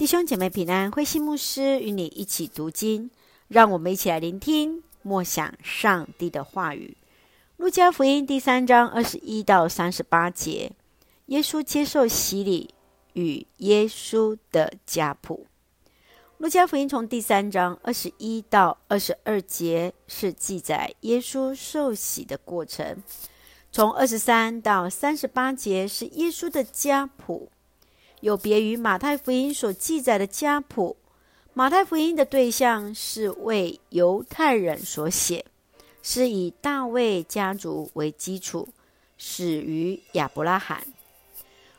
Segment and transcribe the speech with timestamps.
[0.00, 3.10] 弟兄姐妹平安，慧心牧师与你一起读经，
[3.48, 6.96] 让我们一起来聆听默想上帝的话语。
[7.58, 10.72] 路加福音第三章二十一到三十八节，
[11.26, 12.72] 耶稣接受洗礼
[13.12, 15.46] 与耶稣的家谱。
[16.38, 23.02] 路加福音从第三章二十一到二十二节是记载耶稣受洗的过程，
[23.70, 27.50] 从二十三到三十八节是耶稣的家谱。
[28.20, 30.96] 有别于马太福音所记载的家谱，
[31.54, 35.44] 马太福音的对象是为犹太人所写，
[36.02, 38.68] 是以大卫家族为基础，
[39.16, 40.84] 始于亚伯拉罕。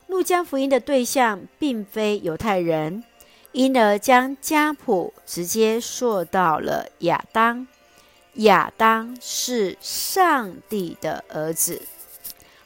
[0.08, 3.04] 路加福音的对象并非犹太人，
[3.52, 7.68] 因而将家谱直接说到了亚当。
[8.36, 11.82] 亚当是上帝的儿子。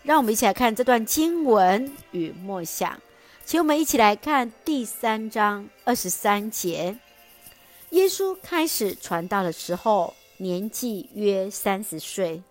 [0.04, 3.00] 让我们一起来看这段经文与默想。
[3.46, 6.98] 请我们一起来看第三章二十三节。
[7.92, 12.42] 耶稣开始传道的时候，年纪约三十岁，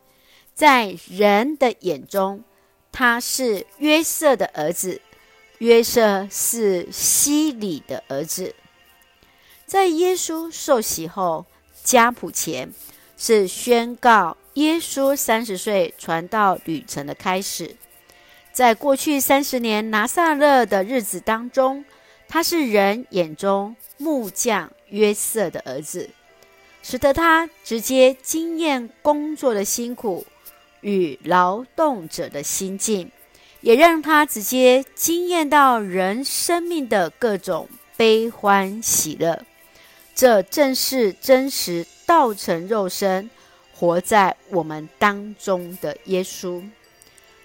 [0.55, 2.45] 在人的眼中，
[2.93, 5.01] 他是约瑟的儿子。
[5.59, 8.55] 约瑟是希里的儿子。
[9.67, 11.45] 在耶稣受洗后，
[11.83, 12.73] 家谱前
[13.17, 17.75] 是宣告耶稣三十岁传道旅程的开始。
[18.55, 21.85] 在过去三十年拿撒勒的日子当中，
[22.29, 26.09] 他是人眼中木匠约瑟的儿子，
[26.81, 30.25] 使得他直接经验工作的辛苦
[30.83, 33.11] 与劳动者的心境，
[33.61, 39.45] 也让他直接经验到人生命的各种悲欢喜乐。
[40.15, 43.29] 这正是真实道成肉身，
[43.75, 46.63] 活在我们当中的耶稣。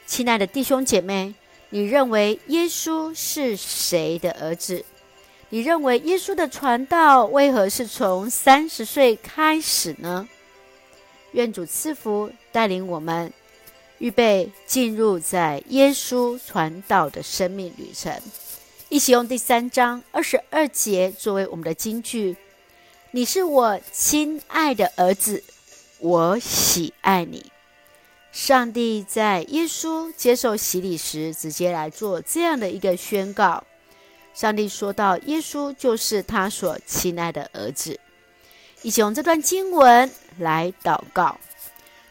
[0.10, 1.36] 亲爱的弟兄姐妹，
[1.70, 4.84] 你认为耶稣是谁的儿子？
[5.50, 10.28] 你认为耶稣的传道为何是从三十岁开始呢？
[11.34, 13.32] 愿主赐福带领我们，
[14.00, 18.12] 预备进入在耶稣传道的生命旅程。
[18.90, 22.36] 一起用第三章二十二节作为我们的金句
[23.14, 25.44] ：“你是我亲爱的儿子，
[26.00, 27.52] 我喜爱你。”
[28.32, 33.64] 上帝在耶稣接受洗礼时，直接来做这样的一个宣告。
[34.34, 38.00] 上帝说到：“耶稣就是他所亲爱的儿子。”
[38.82, 41.38] 一起用这段经文来祷告。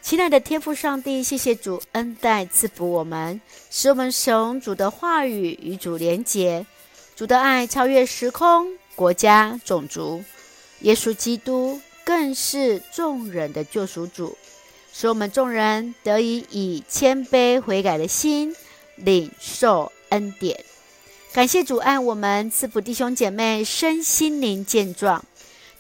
[0.03, 3.41] 亲爱的天父上帝，谢谢主恩待赐福我们，
[3.71, 6.67] 使我们使用主的话语与主连结。
[7.15, 10.23] 主的爱超越时空、国家、种族。
[10.81, 14.37] 耶稣基督更是众人的救赎主。
[15.01, 18.53] 使我们众人得以以谦卑悔改的心
[18.97, 20.65] 领受恩典，
[21.33, 25.25] 感谢主爱我们，赐福弟兄姐妹身心灵健壮，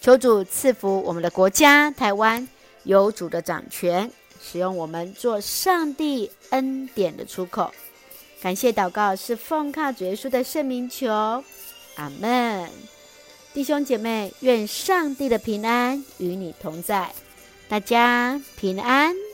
[0.00, 2.46] 求主赐福我们的国家台湾，
[2.84, 4.08] 有主的掌权，
[4.40, 7.72] 使用我们做上帝恩典的出口。
[8.40, 11.08] 感谢祷告是奉靠主耶稣的圣名求，
[11.96, 12.70] 阿门。
[13.52, 17.10] 弟兄姐妹，愿上帝的平安与你同在。
[17.68, 19.27] 大家平安。